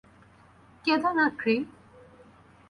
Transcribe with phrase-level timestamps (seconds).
[0.85, 1.55] কেঁদো না, ক্রি।